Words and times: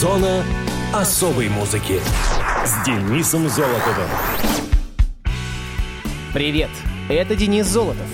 Зона 0.00 0.44
особой 0.92 1.48
музыки 1.48 2.00
с 2.66 2.84
Денисом 2.84 3.48
Золотовым. 3.48 4.10
Привет, 6.34 6.68
это 7.08 7.34
Денис 7.34 7.64
Золотов. 7.64 8.06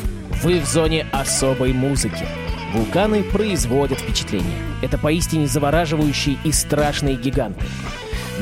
Вы 0.45 0.61
в 0.61 0.65
зоне 0.65 1.09
особой 1.11 1.73
музыки. 1.73 2.25
Вулканы 2.73 3.25
производят 3.25 3.99
впечатление. 3.99 4.57
Это 4.81 4.97
поистине 4.97 5.49
завораживающие 5.49 6.39
и 6.45 6.53
страшные 6.53 7.17
гиганты. 7.17 7.65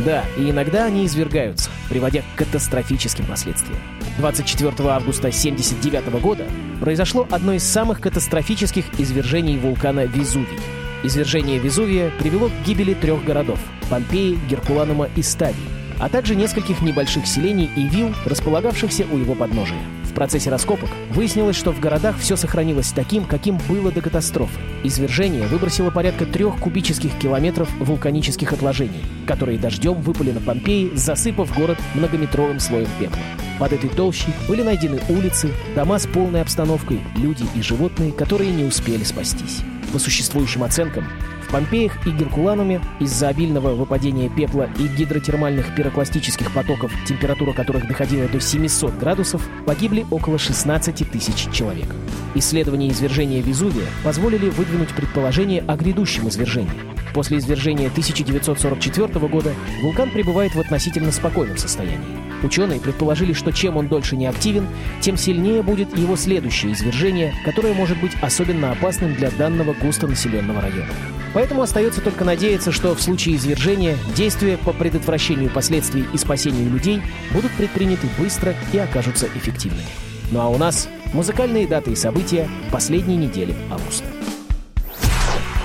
Да, 0.04 0.22
и 0.36 0.50
иногда 0.50 0.84
они 0.84 1.06
извергаются, 1.06 1.70
приводя 1.88 2.20
к 2.20 2.38
катастрофическим 2.40 3.24
последствиям. 3.24 3.80
24 4.18 4.68
августа 4.90 5.28
1979 5.28 6.20
года 6.20 6.44
произошло 6.78 7.26
одно 7.30 7.54
из 7.54 7.64
самых 7.64 8.02
катастрофических 8.02 8.84
извержений 9.00 9.56
вулкана 9.56 10.04
Везувий. 10.04 10.58
Извержение 11.02 11.58
Везувия 11.58 12.10
привело 12.18 12.48
к 12.48 12.66
гибели 12.66 12.92
трех 12.92 13.24
городов– 13.24 13.58
Помпеи, 13.90 14.38
Геркуланума 14.48 15.08
и 15.16 15.22
Ставии, 15.22 15.56
а 15.98 16.10
также 16.10 16.34
нескольких 16.34 16.82
небольших 16.82 17.26
селений 17.26 17.70
и 17.74 17.88
вилл, 17.88 18.14
располагавшихся 18.26 19.06
у 19.10 19.16
его 19.16 19.34
подножия. 19.34 19.80
В 20.04 20.12
процессе 20.12 20.50
раскопок 20.50 20.90
выяснилось, 21.10 21.56
что 21.56 21.72
в 21.72 21.80
городах 21.80 22.18
все 22.18 22.36
сохранилось 22.36 22.92
таким, 22.92 23.24
каким 23.24 23.58
было 23.68 23.90
до 23.90 24.02
катастрофы. 24.02 24.60
Извержение 24.84 25.46
выбросило 25.46 25.90
порядка 25.90 26.26
трех 26.26 26.58
кубических 26.58 27.16
километров 27.18 27.70
вулканических 27.78 28.52
отложений, 28.52 29.04
которые 29.26 29.58
дождем 29.58 29.94
выпали 29.94 30.32
на 30.32 30.40
Помпеи, 30.40 30.90
засыпав 30.94 31.56
город 31.56 31.78
многометровым 31.94 32.60
слоем 32.60 32.88
пепла. 32.98 33.22
Под 33.58 33.72
этой 33.72 33.88
толщей 33.88 34.34
были 34.48 34.62
найдены 34.62 35.00
улицы, 35.08 35.50
дома 35.74 35.98
с 35.98 36.06
полной 36.06 36.42
обстановкой, 36.42 37.00
люди 37.16 37.44
и 37.54 37.62
животные, 37.62 38.12
которые 38.12 38.50
не 38.50 38.64
успели 38.64 39.04
спастись. 39.04 39.62
По 39.92 39.98
существующим 39.98 40.62
оценкам, 40.62 41.04
в 41.42 41.50
Помпеях 41.50 42.06
и 42.06 42.10
Геркулануме 42.10 42.80
из-за 43.00 43.28
обильного 43.28 43.74
выпадения 43.74 44.28
пепла 44.28 44.68
и 44.78 44.86
гидротермальных 44.86 45.74
пирокластических 45.74 46.52
потоков, 46.52 46.92
температура 47.06 47.52
которых 47.52 47.88
доходила 47.88 48.28
до 48.28 48.40
700 48.40 48.96
градусов, 48.96 49.48
погибли 49.66 50.06
около 50.12 50.38
16 50.38 51.10
тысяч 51.10 51.52
человек. 51.52 51.88
Исследования 52.36 52.90
извержения 52.90 53.42
Везувия 53.42 53.86
позволили 54.04 54.48
выдвинуть 54.48 54.94
предположение 54.94 55.64
о 55.66 55.74
грядущем 55.74 56.28
извержении. 56.28 56.70
После 57.12 57.38
извержения 57.38 57.88
1944 57.88 59.26
года 59.26 59.52
вулкан 59.82 60.10
пребывает 60.10 60.54
в 60.54 60.60
относительно 60.60 61.10
спокойном 61.10 61.56
состоянии. 61.56 62.29
Ученые 62.42 62.80
предположили, 62.80 63.32
что 63.32 63.52
чем 63.52 63.76
он 63.76 63.88
дольше 63.88 64.16
не 64.16 64.26
активен, 64.26 64.66
тем 65.00 65.16
сильнее 65.16 65.62
будет 65.62 65.96
его 65.96 66.16
следующее 66.16 66.72
извержение, 66.72 67.34
которое 67.44 67.74
может 67.74 68.00
быть 68.00 68.12
особенно 68.22 68.72
опасным 68.72 69.14
для 69.14 69.30
данного 69.30 69.74
густонаселенного 69.74 70.60
района. 70.60 70.92
Поэтому 71.32 71.62
остается 71.62 72.00
только 72.00 72.24
надеяться, 72.24 72.72
что 72.72 72.94
в 72.94 73.00
случае 73.00 73.36
извержения 73.36 73.96
действия 74.16 74.58
по 74.58 74.72
предотвращению 74.72 75.50
последствий 75.50 76.04
и 76.12 76.18
спасению 76.18 76.70
людей 76.70 77.02
будут 77.32 77.52
предприняты 77.52 78.08
быстро 78.18 78.54
и 78.72 78.78
окажутся 78.78 79.28
эффективными. 79.36 79.86
Ну 80.32 80.40
а 80.40 80.48
у 80.48 80.58
нас 80.58 80.88
музыкальные 81.12 81.66
даты 81.66 81.92
и 81.92 81.96
события 81.96 82.48
последней 82.72 83.16
недели 83.16 83.54
августа. 83.70 84.06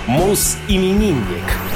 Мус-именинник. 0.07 1.74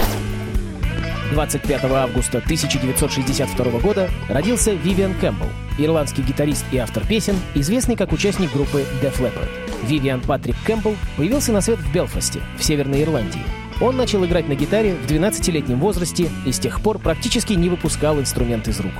25 1.31 1.83
августа 1.85 2.39
1962 2.39 3.79
года 3.79 4.09
родился 4.29 4.73
Вивиан 4.73 5.13
Кэмпбелл, 5.15 5.49
ирландский 5.77 6.23
гитарист 6.23 6.65
и 6.71 6.77
автор 6.77 7.05
песен, 7.05 7.35
известный 7.53 7.95
как 7.95 8.11
участник 8.11 8.51
группы 8.51 8.83
Def 9.01 9.19
Leppard. 9.19 9.49
Вивиан 9.85 10.21
Патрик 10.21 10.55
Кэмпбелл 10.65 10.95
появился 11.17 11.51
на 11.51 11.61
свет 11.61 11.79
в 11.79 11.93
Белфасте, 11.93 12.41
в 12.57 12.63
Северной 12.63 13.03
Ирландии. 13.03 13.43
Он 13.81 13.95
начал 13.95 14.25
играть 14.25 14.49
на 14.49 14.55
гитаре 14.55 14.95
в 14.95 15.09
12-летнем 15.09 15.79
возрасте 15.79 16.29
и 16.45 16.51
с 16.51 16.59
тех 16.59 16.81
пор 16.81 16.99
практически 16.99 17.53
не 17.53 17.69
выпускал 17.69 18.19
инструмент 18.19 18.67
из 18.67 18.79
рук. 18.79 18.93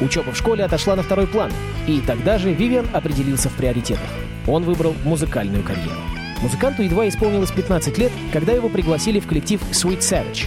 Учеба 0.00 0.32
в 0.32 0.36
школе 0.36 0.64
отошла 0.64 0.94
на 0.96 1.02
второй 1.02 1.26
план, 1.26 1.50
и 1.86 2.00
тогда 2.00 2.38
же 2.38 2.52
Вивиан 2.52 2.86
определился 2.92 3.48
в 3.48 3.54
приоритетах. 3.54 4.08
Он 4.46 4.62
выбрал 4.62 4.94
музыкальную 5.04 5.62
карьеру. 5.62 6.00
Музыканту 6.42 6.82
едва 6.82 7.08
исполнилось 7.08 7.50
15 7.50 7.98
лет, 7.98 8.12
когда 8.32 8.52
его 8.52 8.68
пригласили 8.68 9.20
в 9.20 9.26
коллектив 9.26 9.60
Sweet 9.72 9.98
Savage. 9.98 10.46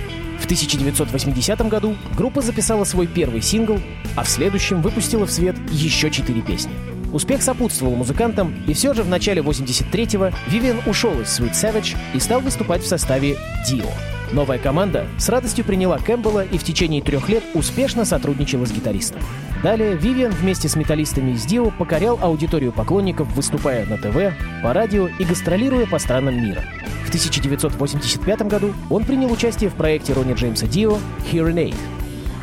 В 0.50 0.52
1980 0.52 1.62
году 1.70 1.96
группа 2.18 2.42
записала 2.42 2.84
свой 2.84 3.06
первый 3.06 3.40
сингл, 3.40 3.80
а 4.16 4.24
в 4.24 4.28
следующем 4.28 4.82
выпустила 4.82 5.28
в 5.28 5.32
свет 5.32 5.56
еще 5.70 6.10
четыре 6.10 6.42
песни. 6.42 6.72
Успех 7.14 7.44
сопутствовал 7.44 7.96
музыкантам, 7.96 8.56
и 8.66 8.74
все 8.74 8.96
же 8.96 9.04
в 9.04 9.10
начале 9.10 9.44
83-го 9.44 10.36
Вивиан 10.48 10.82
ушел 10.88 11.12
из 11.22 11.40
Sweet 11.40 11.52
Savage 11.52 11.96
и 12.16 12.20
стал 12.20 12.40
выступать 12.42 12.82
в 12.82 12.88
составе 12.88 13.38
Dio. 13.70 13.86
Новая 14.32 14.58
команда 14.58 15.06
с 15.20 15.30
радостью 15.30 15.66
приняла 15.66 16.00
Кэмпбелла 16.00 16.44
и 16.46 16.58
в 16.58 16.64
течение 16.64 17.04
трех 17.04 17.30
лет 17.30 17.44
успешно 17.54 18.04
сотрудничала 18.04 18.66
с 18.66 18.72
гитаристом. 18.72 19.22
Далее 19.62 19.96
Вивиан 19.96 20.32
вместе 20.32 20.68
с 20.68 20.76
металлистами 20.76 21.34
из 21.34 21.46
Dio 21.46 21.72
покорял 21.78 22.18
аудиторию 22.20 22.72
поклонников, 22.72 23.32
выступая 23.36 23.86
на 23.86 23.98
ТВ, 23.98 24.36
по 24.64 24.74
радио 24.74 25.10
и 25.20 25.26
гастролируя 25.26 25.86
по 25.86 26.00
странам 26.00 26.44
мира. 26.44 26.64
В 27.10 27.12
1985 27.12 28.42
году 28.44 28.72
он 28.92 29.04
принял 29.04 29.32
участие 29.32 29.72
в 29.72 29.74
проекте 29.74 30.14
Ронни 30.14 30.34
Джеймса 30.34 30.68
Дио 30.68 31.00
«Hearing 31.32 31.56
Aid». 31.56 31.76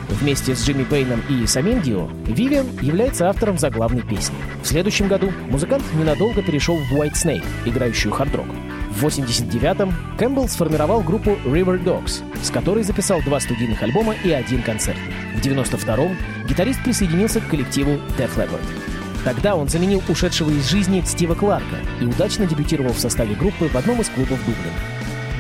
Вместе 0.08 0.56
с 0.56 0.66
Джимми 0.66 0.82
Пейном 0.82 1.22
и 1.28 1.46
самим 1.46 1.80
Дио, 1.82 2.08
Вивиан 2.26 2.66
является 2.82 3.28
автором 3.28 3.58
заглавной 3.58 4.02
песни. 4.02 4.34
В 4.64 4.66
следующем 4.66 5.06
году 5.06 5.30
музыкант 5.50 5.84
ненадолго 5.94 6.42
перешел 6.42 6.76
в 6.76 6.92
White 6.92 7.12
Snake, 7.12 7.44
играющую 7.64 8.12
хард-рок. 8.12 8.48
В 8.90 9.04
89-м 9.04 9.94
Кэмпбелл 10.18 10.48
сформировал 10.48 11.00
группу 11.00 11.38
River 11.44 11.80
Dogs, 11.84 12.24
с 12.42 12.50
которой 12.50 12.82
записал 12.82 13.22
два 13.22 13.38
студийных 13.38 13.84
альбома 13.84 14.16
и 14.24 14.32
один 14.32 14.64
концерт. 14.64 14.98
В 15.36 15.46
92-м 15.46 16.16
гитарист 16.48 16.82
присоединился 16.82 17.40
к 17.40 17.46
коллективу 17.46 18.00
Def 18.18 18.34
Leppard. 18.34 18.95
Тогда 19.26 19.56
он 19.56 19.68
заменил 19.68 20.00
ушедшего 20.08 20.50
из 20.50 20.70
жизни 20.70 21.02
Стива 21.04 21.34
Кларка 21.34 21.78
и 22.00 22.04
удачно 22.04 22.46
дебютировал 22.46 22.92
в 22.92 23.00
составе 23.00 23.34
группы 23.34 23.66
в 23.66 23.74
одном 23.74 24.00
из 24.00 24.08
клубов 24.08 24.38
Дублина. 24.46 24.78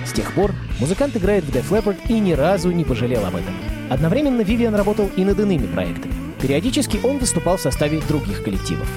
С 0.04 0.10
тех 0.10 0.32
пор 0.32 0.52
музыкант 0.80 1.16
играет 1.16 1.44
в 1.44 1.50
Def 1.50 1.68
Leppard 1.70 1.96
и 2.08 2.18
ни 2.18 2.32
разу 2.32 2.72
не 2.72 2.82
пожалел 2.82 3.24
об 3.24 3.36
этом. 3.36 3.54
Одновременно 3.88 4.40
Вивиан 4.40 4.74
работал 4.74 5.08
и 5.14 5.24
над 5.24 5.38
иными 5.38 5.68
проектами. 5.68 6.12
Периодически 6.42 6.98
он 7.04 7.18
выступал 7.18 7.58
в 7.58 7.60
составе 7.60 8.02
других 8.08 8.42
коллективов. 8.42 8.88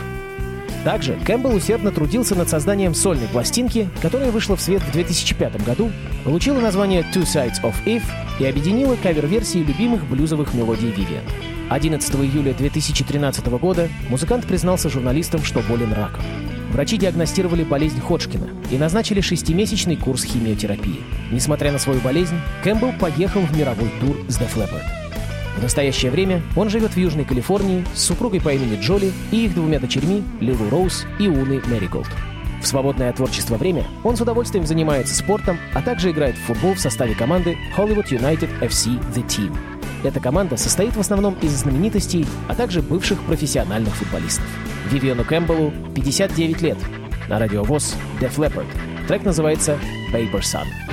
Также 0.83 1.19
Кэмпбелл 1.23 1.53
усердно 1.53 1.91
трудился 1.91 2.33
над 2.33 2.50
созданием 2.50 2.95
сольной 2.95 3.27
пластинки, 3.27 3.91
которая 4.01 4.31
вышла 4.31 4.56
в 4.56 4.61
свет 4.61 4.81
в 4.81 4.91
2005 4.91 5.63
году, 5.63 5.91
получила 6.23 6.59
название 6.61 7.06
Two 7.13 7.25
Sides 7.25 7.61
of 7.61 7.75
If 7.85 8.01
и 8.39 8.45
объединила 8.45 8.95
кавер-версии 8.95 9.59
любимых 9.59 10.09
блюзовых 10.09 10.56
мелодий 10.56 10.89
Вивиан. 10.89 11.25
11 11.69 12.16
июля 12.16 12.53
2013 12.53 13.46
года 13.59 13.90
музыкант 14.09 14.46
признался 14.47 14.90
журналистам, 14.90 15.44
что 15.44 15.62
болен 15.62 15.94
раком. 15.94 16.24
Врачи 16.72 16.97
диагностировали 16.97 17.63
болезнь 17.63 18.00
Ходжкина 18.00 18.47
и 18.72 18.78
назначили 18.78 19.22
шестимесячный 19.22 19.96
курс 19.96 20.24
химиотерапии. 20.24 21.03
Несмотря 21.31 21.72
на 21.72 21.80
свою 21.80 22.00
болезнь, 22.02 22.40
Кэмпбелл 22.63 22.94
поехал 23.00 23.41
в 23.41 23.56
мировой 23.56 23.90
тур 24.00 24.18
с 24.28 24.40
Def 24.40 24.56
Leppard. 24.56 24.84
В 25.57 25.62
настоящее 25.62 26.12
время 26.12 26.41
он 26.56 26.69
живет 26.69 26.94
в 26.94 26.97
Южной 26.97 27.25
Калифорнии 27.25 27.86
с 27.94 28.03
супругой 28.03 28.41
по 28.41 28.53
имени 28.53 28.80
Джоли 28.81 29.12
и 29.31 29.46
их 29.46 29.53
двумя 29.53 29.80
дочерьми 29.80 30.24
Лилу 30.40 30.69
Роуз 30.69 31.06
и 31.19 31.28
Уной 31.28 31.62
Мэриголд. 31.68 32.07
В 32.62 32.68
свободное 32.68 33.09
от 33.09 33.18
творчества 33.18 33.57
время 33.57 33.86
он 34.03 34.18
с 34.18 34.22
удовольствием 34.22 34.66
занимается 34.66 35.16
спортом, 35.16 35.57
а 35.74 35.81
также 35.81 36.12
играет 36.12 36.36
в 36.36 36.41
футбол 36.41 36.74
в 36.74 36.80
составе 36.80 37.16
команды 37.16 37.57
Hollywood 37.78 38.09
United 38.09 38.50
FC 38.59 39.00
The 39.13 39.25
Team. 39.28 39.78
Эта 40.04 40.20
команда 40.20 40.56
состоит 40.56 40.96
в 40.96 41.00
основном 41.00 41.36
из 41.42 41.52
знаменитостей, 41.52 42.26
а 42.48 42.56
также 42.56 42.82
бывших 42.82 43.22
профессиональных 43.24 43.96
футболистов. 43.96 44.46
Вивиану 44.90 45.26
Кэмпбеллу 45.26 45.74
59 45.94 46.62
лет. 46.62 46.78
На 47.28 47.38
радиовоз 47.38 47.96
Def 48.20 48.36
Leppard. 48.38 48.68
Трек 49.08 49.24
называется 49.24 49.78
Paper 50.14 50.40
Sun. 50.40 50.88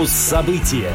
Муз-события. 0.00 0.94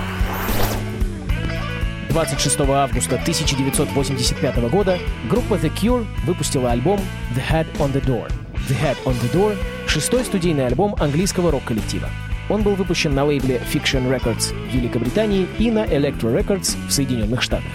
26 2.09 2.59
августа 2.61 3.17
1985 3.17 4.57
года 4.71 4.97
группа 5.29 5.53
The 5.53 5.71
Cure 5.71 6.07
выпустила 6.25 6.71
альбом 6.71 6.99
The 7.35 7.43
Head 7.47 7.67
on 7.77 7.93
the 7.93 8.03
Door. 8.03 8.31
The 8.67 8.75
Head 8.81 8.97
on 9.05 9.13
the 9.21 9.31
Door— 9.31 9.57
шестой 9.87 10.25
студийный 10.25 10.65
альбом 10.65 10.95
английского 10.97 11.51
рок-коллектива. 11.51 12.09
Он 12.49 12.63
был 12.63 12.73
выпущен 12.73 13.13
на 13.13 13.25
лейбле 13.25 13.61
Fiction 13.71 14.09
Records 14.09 14.55
в 14.71 14.73
Великобритании 14.73 15.47
и 15.59 15.69
на 15.69 15.85
Electro 15.85 16.35
Records 16.35 16.75
в 16.87 16.91
Соединенных 16.91 17.43
Штатах. 17.43 17.69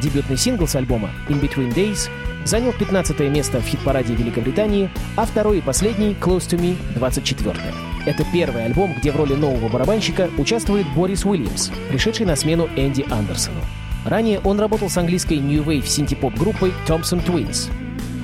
Дебютный 0.00 0.38
сингл 0.38 0.66
с 0.66 0.74
альбома 0.76 1.10
In 1.28 1.42
Between 1.42 1.74
Days 1.74 2.08
занял 2.44 2.72
15 2.72 3.20
место 3.30 3.60
в 3.60 3.66
хит-параде 3.66 4.14
Великобритании, 4.14 4.90
а 5.16 5.26
второй 5.26 5.58
и 5.58 5.60
последний 5.60 6.16
Close 6.20 6.48
to 6.48 6.58
Me— 6.58 6.76
24 6.96 7.52
-е. 7.52 7.90
Это 8.06 8.24
первый 8.32 8.64
альбом, 8.64 8.94
где 8.98 9.12
в 9.12 9.16
роли 9.16 9.34
нового 9.34 9.68
барабанщика 9.68 10.30
участвует 10.38 10.86
Борис 10.96 11.24
Уильямс, 11.24 11.70
пришедший 11.90 12.26
на 12.26 12.34
смену 12.34 12.68
Энди 12.76 13.04
Андерсону. 13.10 13.60
Ранее 14.04 14.40
он 14.40 14.58
работал 14.58 14.88
с 14.88 14.96
английской 14.96 15.38
New 15.38 15.62
Wave 15.62 15.86
синтепоп 15.86 16.34
группой 16.34 16.72
Thompson 16.86 17.24
Twins. 17.24 17.70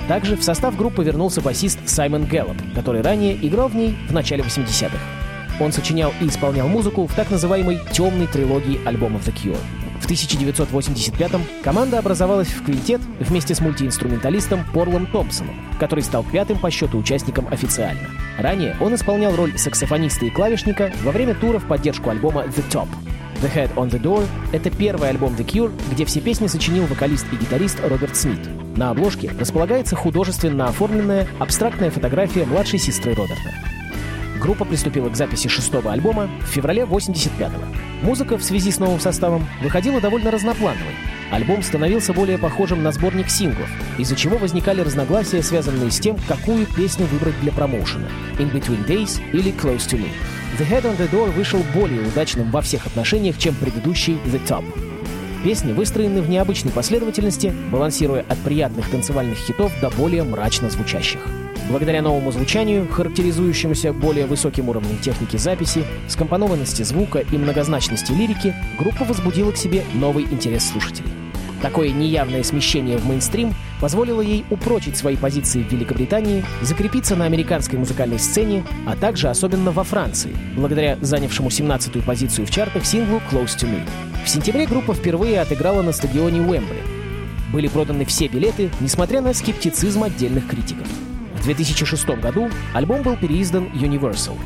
Также 0.09 0.37
в 0.37 0.43
состав 0.43 0.77
группы 0.77 1.05
вернулся 1.05 1.41
басист 1.41 1.79
Саймон 1.87 2.25
Гэллоп, 2.25 2.57
который 2.75 3.03
ранее 3.03 3.37
играл 3.47 3.69
в 3.69 3.77
ней 3.77 3.97
в 4.09 4.13
начале 4.13 4.43
80-х. 4.43 4.97
Он 5.61 5.73
сочинял 5.73 6.13
и 6.21 6.29
исполнял 6.29 6.69
музыку 6.69 7.07
в 7.07 7.15
так 7.15 7.31
называемой 7.31 7.81
«темной 7.93 8.27
трилогии 8.27 8.81
альбомов 8.87 9.27
The 9.27 9.35
Cure». 9.35 9.86
В 10.07 10.09
1985-м 10.09 11.43
команда 11.65 11.99
образовалась 11.99 12.47
в 12.47 12.65
квинтет 12.65 13.01
вместе 13.19 13.57
с 13.57 13.61
мультиинструменталистом 13.61 14.65
Порлом 14.73 15.07
Томпсоном, 15.07 15.57
который 15.81 16.05
стал 16.05 16.23
пятым 16.23 16.61
по 16.61 16.71
счету 16.71 16.99
участником 16.99 17.49
официально. 17.51 18.09
Ранее 18.39 18.77
он 18.81 18.95
исполнял 18.95 19.35
роль 19.35 19.59
саксофониста 19.59 20.27
и 20.27 20.31
клавишника 20.31 20.93
во 21.03 21.11
время 21.11 21.35
тура 21.35 21.59
в 21.59 21.67
поддержку 21.67 22.11
альбома 22.11 22.45
The 22.45 22.63
Top. 22.71 22.87
The 23.43 23.53
Head 23.53 23.75
on 23.75 23.91
the 23.91 24.01
Door— 24.01 24.29
это 24.53 24.71
первый 24.71 25.09
альбом 25.09 25.35
The 25.35 25.45
Cure, 25.45 25.73
где 25.91 26.05
все 26.05 26.21
песни 26.21 26.47
сочинил 26.47 26.87
вокалист 26.87 27.27
и 27.33 27.37
гитарист 27.37 27.81
Роберт 27.83 28.15
Смит. 28.15 28.49
На 28.77 28.91
обложке 28.91 29.33
располагается 29.41 29.97
художественно 29.97 30.69
оформленная 30.69 31.27
абстрактная 31.41 31.91
фотография 31.91 32.45
младшей 32.45 32.79
сестры 32.79 33.13
Роберта. 33.13 33.76
Группа 34.47 34.65
приступила 34.65 35.09
к 35.09 35.17
записи 35.17 35.49
шестого 35.49 35.93
альбома 35.93 36.31
в 36.41 36.47
феврале 36.47 36.83
85-го. 36.83 38.07
Музыка 38.07 38.39
в 38.39 38.45
связи 38.45 38.71
с 38.71 38.79
новым 38.79 39.01
составом 39.01 39.45
выходила 39.61 40.01
довольно 40.01 40.31
разноплановой. 40.31 40.95
Альбом 41.33 41.65
становился 41.65 42.13
более 42.13 42.39
похожим 42.39 42.81
на 42.85 42.93
сборник 42.93 43.29
синглов, 43.29 43.69
из-за 43.99 44.15
чего 44.15 44.39
возникали 44.39 44.83
разногласия, 44.83 45.43
связанные 45.43 45.91
с 45.91 45.99
тем, 45.99 46.17
какую 46.29 46.65
песню 46.65 47.07
выбрать 47.07 47.41
для 47.41 47.51
промоушена— 47.51 48.07
«In 48.39 48.53
Between 48.53 48.87
Days» 48.87 49.21
или 49.33 49.51
«Close 49.51 49.89
to 49.89 49.99
Me». 49.99 50.11
«The 50.61 50.71
Head 50.71 50.85
on 50.85 50.97
the 50.97 51.11
Door» 51.11 51.33
вышел 51.33 51.61
более 51.75 52.03
удачным 52.03 52.53
во 52.53 52.63
всех 52.63 52.87
отношениях, 52.87 53.39
чем 53.39 53.53
предыдущий 53.57 54.17
«The 54.27 54.41
Top». 54.47 54.65
Песни 55.47 55.73
выстроены 55.73 56.23
в 56.23 56.29
необычной 56.29 56.73
последовательности, 56.73 57.55
балансируя 57.71 58.25
от 58.29 58.37
приятных 58.39 58.91
танцевальных 58.91 59.39
хитов 59.39 59.73
до 59.81 59.91
более 59.91 60.25
мрачно 60.25 60.69
звучащих. 60.71 61.21
Благодаря 61.71 62.03
новому 62.03 62.33
звучанию, 62.33 62.89
характеризующемуся 62.89 63.93
более 63.93 64.27
высоким 64.27 64.71
уровнем 64.71 64.99
техники 64.99 65.37
записи, 65.37 65.85
скомпонованности 66.09 66.83
звука 66.83 67.21
и 67.21 67.39
многозначности 67.39 68.11
лирики, 68.11 68.57
группа 68.77 69.05
возбудила 69.05 69.53
к 69.53 69.57
себе 69.57 69.85
новый 69.95 70.25
интерес 70.25 70.69
слушателей. 70.69 71.26
Такое 71.63 71.91
неявное 71.91 72.43
смещение 72.43 72.99
в 72.99 73.07
мейнстрим 73.07 73.55
позволило 73.81 74.21
ей 74.21 74.45
упрочить 74.51 74.97
свои 74.97 75.17
позиции 75.17 75.63
в 75.63 75.73
Великобритании, 75.73 76.45
закрепиться 76.63 77.17
на 77.17 77.25
американской 77.25 77.79
музыкальной 77.79 78.19
сцене, 78.19 78.65
а 78.87 78.97
также 78.97 79.29
особенно 79.29 79.71
во 79.71 79.85
Франции, 79.85 80.37
благодаря 80.55 80.99
занявшему 81.01 81.49
17-ю 81.49 82.03
позицию 82.03 82.47
в 82.47 82.51
чартах 82.51 82.85
синглу 82.85 83.21
«Close 83.31 83.57
to 83.59 83.69
Me». 83.69 83.81
В 84.25 84.29
сентябре 84.29 84.67
группа 84.67 84.93
впервые 84.93 85.41
отыграла 85.41 85.83
на 85.83 85.93
стадионе 85.93 86.41
Уэмбли. 86.41 86.83
Были 87.53 87.69
проданы 87.69 88.05
все 88.05 88.27
билеты, 88.27 88.71
несмотря 88.81 89.21
на 89.21 89.33
скептицизм 89.33 90.03
отдельных 90.03 90.47
критиков. 90.49 90.87
В 91.37 91.45
2006 91.45 92.07
году 92.21 92.51
альбом 92.75 93.03
был 93.03 93.17
переиздан 93.17 93.67
Universal. 93.75 94.37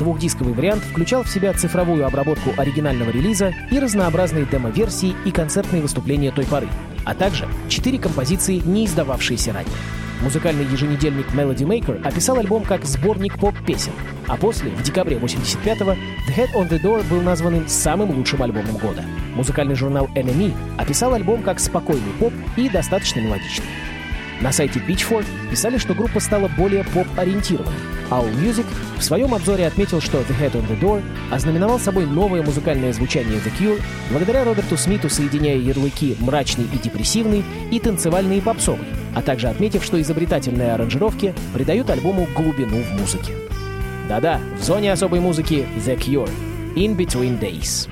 Двухдисковый 0.00 0.54
вариант 0.54 0.82
включал 0.82 1.24
в 1.24 1.28
себя 1.28 1.52
цифровую 1.52 2.06
обработку 2.06 2.54
оригинального 2.56 3.10
релиза 3.10 3.52
и 3.70 3.78
разнообразные 3.78 4.46
демо-версии 4.46 5.14
и 5.26 5.30
концертные 5.30 5.82
выступления 5.82 6.30
той 6.30 6.46
поры, 6.46 6.68
а 7.04 7.14
также 7.14 7.46
четыре 7.68 7.98
композиции, 7.98 8.62
не 8.64 8.86
издававшиеся 8.86 9.52
ранее. 9.52 9.76
Музыкальный 10.22 10.64
еженедельник 10.64 11.26
Melody 11.34 11.66
Maker 11.66 12.02
описал 12.02 12.38
альбом 12.38 12.62
как 12.62 12.86
сборник 12.86 13.38
поп-песен, 13.38 13.92
а 14.26 14.38
после, 14.38 14.70
в 14.70 14.82
декабре 14.82 15.18
85-го, 15.18 15.92
The 15.92 16.34
Head 16.34 16.54
on 16.54 16.70
the 16.70 16.80
Door 16.80 17.06
был 17.10 17.20
назван 17.20 17.68
самым 17.68 18.10
лучшим 18.16 18.42
альбомом 18.42 18.78
года. 18.78 19.04
Музыкальный 19.34 19.74
журнал 19.74 20.08
NME 20.14 20.54
описал 20.78 21.12
альбом 21.12 21.42
как 21.42 21.60
спокойный 21.60 22.12
поп 22.18 22.32
и 22.56 22.70
достаточно 22.70 23.20
мелодичный. 23.20 23.66
На 24.40 24.52
сайте 24.52 24.80
Pitchfork 24.80 25.26
писали, 25.50 25.76
что 25.76 25.94
группа 25.94 26.18
стала 26.18 26.48
более 26.48 26.84
поп-ориентированной. 26.84 27.76
All 28.10 28.28
Music 28.34 28.66
в 28.98 29.02
своем 29.02 29.34
обзоре 29.34 29.66
отметил, 29.66 30.00
что 30.00 30.18
The 30.18 30.38
Head 30.40 30.52
on 30.52 30.66
the 30.68 30.80
Door 30.80 31.02
ознаменовал 31.30 31.78
собой 31.78 32.06
новое 32.06 32.42
музыкальное 32.42 32.92
звучание 32.92 33.38
The 33.38 33.52
Cure 33.58 33.80
благодаря 34.10 34.44
Роберту 34.44 34.76
Смиту, 34.76 35.08
соединяя 35.08 35.56
ярлыки 35.56 36.16
«мрачный» 36.20 36.64
и 36.64 36.78
«депрессивный» 36.78 37.44
и 37.70 37.78
«танцевальный» 37.78 38.38
и 38.38 38.40
«попсовый», 38.40 38.86
а 39.14 39.22
также 39.22 39.48
отметив, 39.48 39.84
что 39.84 40.00
изобретательные 40.00 40.72
аранжировки 40.72 41.34
придают 41.54 41.90
альбому 41.90 42.26
глубину 42.34 42.82
в 42.82 42.92
музыке. 42.98 43.32
Да-да, 44.08 44.40
в 44.58 44.64
зоне 44.64 44.92
особой 44.92 45.20
музыки 45.20 45.66
The 45.86 45.96
Cure— 45.96 46.30
In 46.74 46.96
Between 46.96 47.38
Days. 47.38 47.88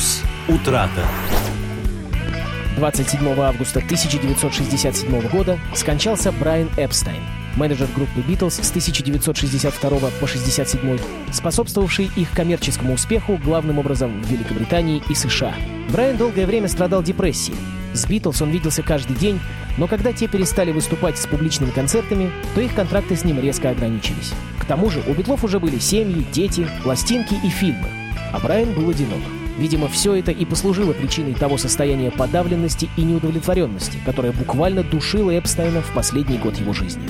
Мус. 0.00 0.22
Утрата. 0.48 1.02
27 2.76 3.38
августа 3.38 3.80
1967 3.80 5.28
года 5.28 5.58
скончался 5.74 6.32
Брайан 6.32 6.70
Эпстайн, 6.78 7.20
менеджер 7.56 7.86
группы 7.94 8.22
«Битлз» 8.26 8.54
с 8.54 8.70
1962 8.70 9.90
по 9.90 9.96
1967, 9.96 10.98
способствовавший 11.32 12.10
их 12.16 12.30
коммерческому 12.30 12.94
успеху 12.94 13.38
главным 13.44 13.78
образом 13.78 14.22
в 14.22 14.30
Великобритании 14.30 15.02
и 15.10 15.14
США. 15.14 15.54
Брайан 15.90 16.16
долгое 16.16 16.46
время 16.46 16.68
страдал 16.68 17.02
депрессией. 17.02 17.58
С 17.92 18.06
«Битлз» 18.06 18.40
он 18.40 18.50
виделся 18.50 18.82
каждый 18.82 19.16
день, 19.16 19.38
но 19.76 19.86
когда 19.86 20.14
те 20.14 20.28
перестали 20.28 20.72
выступать 20.72 21.18
с 21.18 21.26
публичными 21.26 21.72
концертами, 21.72 22.32
то 22.54 22.62
их 22.62 22.74
контракты 22.74 23.16
с 23.16 23.24
ним 23.24 23.38
резко 23.38 23.68
ограничились. 23.68 24.32
К 24.58 24.64
тому 24.64 24.88
же 24.88 25.02
у 25.06 25.12
Битлов 25.12 25.44
уже 25.44 25.60
были 25.60 25.78
семьи, 25.78 26.24
дети, 26.32 26.66
пластинки 26.82 27.34
и 27.44 27.50
фильмы, 27.50 27.88
а 28.32 28.40
Брайан 28.40 28.72
был 28.72 28.88
одинок. 28.88 29.20
Видимо, 29.60 29.88
все 29.88 30.14
это 30.14 30.32
и 30.32 30.46
послужило 30.46 30.94
причиной 30.94 31.34
того 31.34 31.58
состояния 31.58 32.10
подавленности 32.10 32.88
и 32.96 33.02
неудовлетворенности, 33.02 33.98
которое 34.06 34.32
буквально 34.32 34.82
душило 34.82 35.38
Эпстайна 35.38 35.82
в 35.82 35.92
последний 35.92 36.38
год 36.38 36.58
его 36.58 36.72
жизни. 36.72 37.02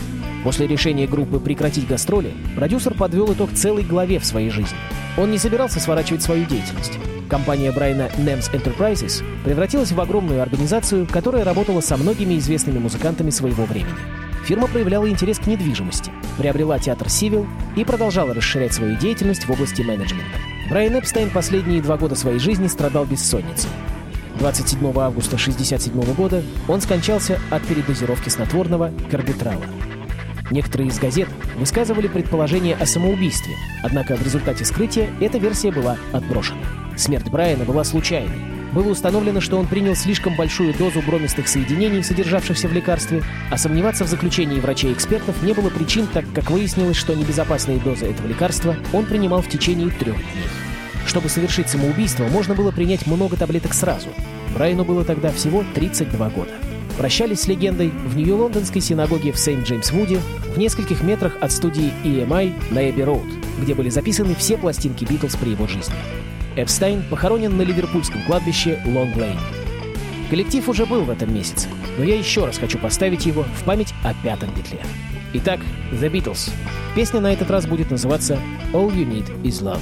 После 0.43 0.67
решения 0.67 1.07
группы 1.07 1.39
прекратить 1.39 1.87
гастроли, 1.87 2.33
продюсер 2.57 2.95
подвел 2.95 3.33
итог 3.33 3.53
целой 3.53 3.85
главе 3.85 4.19
в 4.19 4.25
своей 4.25 4.51
жизни. 4.51 4.77
Он 5.17 5.31
не 5.31 5.39
собирался 5.39 5.79
сворачивать 5.79 6.25
свою 6.25 6.45
деятельность. 6.45 6.99
Компания 7.29 7.71
Брайана 7.71 8.11
NEMS 8.19 8.51
Enterprises 8.53 9.23
превратилась 9.45 9.93
в 9.93 10.01
огромную 10.01 10.43
организацию, 10.43 11.07
которая 11.07 11.45
работала 11.45 11.81
со 11.81 11.97
многими 11.97 12.37
известными 12.37 12.81
музыкантами 12.81 13.31
своего 13.31 13.65
времени. 13.65 13.95
Фирма 14.45 14.67
проявляла 14.67 15.09
интерес 15.09 15.39
к 15.39 15.47
недвижимости, 15.47 16.11
приобрела 16.37 16.81
театр 16.81 17.11
«Сивил» 17.11 17.47
и 17.77 17.85
продолжала 17.85 18.35
расширять 18.35 18.75
свою 18.75 18.97
деятельность 18.97 19.45
в 19.45 19.53
области 19.53 19.83
менеджмента. 19.83 20.37
Брайан 20.71 20.97
Эпстейн 20.97 21.31
последние 21.31 21.83
два 21.83 21.97
года 21.97 22.15
своей 22.15 22.39
жизни 22.39 22.69
страдал 22.69 23.05
бессонницей. 23.05 23.69
27 24.39 24.79
августа 25.01 25.35
1967 25.35 26.15
года 26.15 26.45
он 26.69 26.81
скончался 26.81 27.41
от 27.51 27.67
передозировки 27.67 28.29
снотворного 28.29 28.93
карбитрала. 29.11 29.65
Некоторые 30.53 30.91
из 30.91 30.99
газет 31.01 31.29
высказывали 31.57 32.07
предположение 32.07 32.77
о 32.77 32.87
самоубийстве, 32.87 33.57
однако 33.83 34.15
в 34.15 34.23
результате 34.23 34.65
скрытия 34.65 35.11
эта 35.21 35.39
версия 35.39 35.73
была 35.73 35.97
отброшена. 36.13 36.63
Смерть 36.97 37.29
Брайана 37.29 37.65
была 37.65 37.83
случайной. 37.83 38.50
Было 38.73 38.91
установлено, 38.91 39.41
что 39.41 39.57
он 39.57 39.67
принял 39.67 39.97
слишком 39.97 40.37
большую 40.37 40.73
дозу 40.75 41.03
бромистых 41.03 41.49
соединений, 41.49 42.05
содержавшихся 42.05 42.69
в 42.69 42.73
лекарстве, 42.73 43.23
а 43.51 43.59
сомневаться 43.59 44.05
в 44.05 44.09
заключении 44.09 44.61
врачей-экспертов 44.61 45.43
не 45.43 45.53
было 45.53 45.71
причин, 45.71 46.07
так 46.07 46.25
как 46.35 46.51
выяснилось, 46.51 46.97
что 46.97 47.15
небезопасные 47.15 47.79
дозы 47.79 48.07
этого 48.07 48.29
лекарства 48.29 48.77
он 48.93 49.07
принимал 49.07 49.43
в 49.43 49.49
течение 49.49 49.89
трех 49.91 50.17
дней. 50.17 50.47
Чтобы 51.07 51.29
совершить 51.29 51.69
самоубийство, 51.69 52.29
можно 52.29 52.55
было 52.55 52.71
принять 52.71 53.07
много 53.07 53.37
таблеток 53.37 53.75
сразу. 53.75 54.09
Брайану 54.55 54.85
было 54.85 55.05
тогда 55.05 55.33
всего 55.33 55.65
32 55.75 56.29
года. 56.31 56.53
Прощались 56.97 57.41
с 57.41 57.47
легендой 57.49 57.89
в 57.89 58.17
Нью-Лондонской 58.17 58.81
синагоге 58.81 59.33
в 59.33 59.39
Сент-Джеймс-Вуде 59.39 60.21
в 60.55 60.59
нескольких 60.59 61.03
метрах 61.03 61.37
от 61.41 61.51
студии 61.51 61.93
EMI 62.05 62.73
на 62.73 62.91
Эбби-Роуд, 62.91 63.27
где 63.61 63.75
были 63.75 63.89
записаны 63.89 64.35
все 64.35 64.57
пластинки 64.57 65.05
Битлз 65.05 65.35
при 65.37 65.51
его 65.51 65.67
жизни. 65.67 65.95
Эпстайн 66.57 67.03
похоронен 67.09 67.57
на 67.57 67.63
ливерпульском 67.63 68.23
кладбище 68.27 68.81
Лонг-Лейн. 68.85 69.39
Коллектив 70.31 70.69
уже 70.69 70.85
был 70.85 71.03
в 71.03 71.11
этом 71.11 71.33
месяце, 71.33 71.69
но 71.97 72.05
я 72.05 72.17
еще 72.17 72.45
раз 72.45 72.59
хочу 72.59 72.79
поставить 72.79 73.27
его 73.27 73.45
в 73.45 73.65
память 73.65 73.95
о 74.03 74.15
пятом 74.15 74.51
Битле. 74.55 74.81
Итак, 75.33 75.61
The 75.93 76.11
Beatles. 76.11 76.51
Песня 76.97 77.21
на 77.21 77.33
этот 77.33 77.51
раз 77.51 77.67
будет 77.67 77.91
называться 77.91 78.39
«All 78.73 78.91
You 78.93 79.07
Need 79.07 79.43
Is 79.43 79.63
Love». 79.63 79.81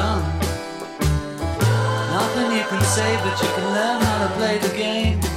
Sung. 0.00 0.22
Nothing 2.16 2.48
you 2.58 2.64
can 2.70 2.82
say, 2.96 3.10
but 3.24 3.34
you 3.42 3.48
can 3.56 3.66
learn 3.76 3.98
how 4.06 4.16
to 4.24 4.28
play 4.38 4.56
the 4.66 4.72
game. 4.84 5.29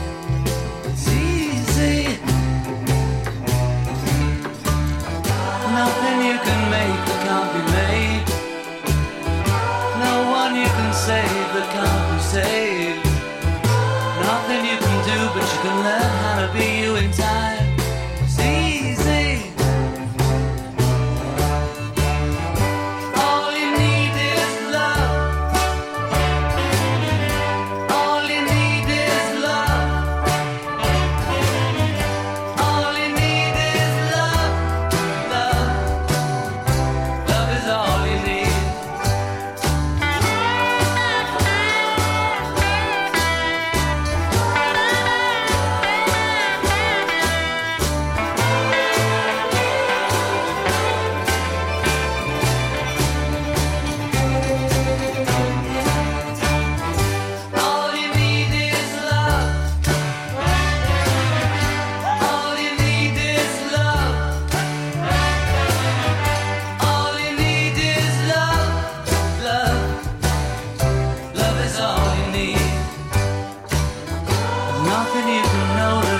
Nothing 74.93 75.27
even 75.27 75.75
know 75.75 76.12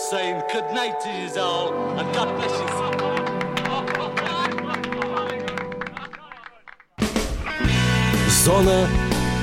just 0.00 0.10
saying 0.10 0.42
good 0.52 0.64
night 0.72 1.00
to 1.00 1.08
you 1.08 1.40
all 1.40 1.72
and 1.98 2.14
God 2.14 2.28
bless 2.36 2.60
you. 2.60 2.66
Зона 8.44 8.88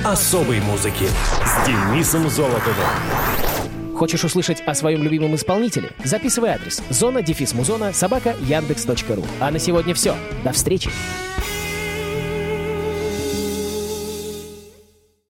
особой 0.04 0.60
музыки 0.62 1.06
с 1.46 1.68
Денисом 1.68 2.30
Золотовым. 2.30 3.96
Хочешь 3.96 4.24
услышать 4.24 4.62
о 4.62 4.74
своем 4.74 5.04
любимом 5.04 5.36
исполнителе? 5.36 5.92
Записывай 6.04 6.52
адрес 6.52 6.82
зона 6.90 7.22
дефис 7.22 7.54
музона 7.54 7.94
собака 7.94 8.36
яндекс.ру. 8.42 9.24
А 9.40 9.52
на 9.52 9.60
сегодня 9.60 9.94
все. 9.94 10.16
До 10.44 10.52
встречи. 10.52 10.90